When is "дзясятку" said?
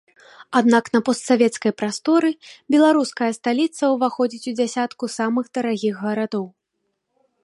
4.61-5.03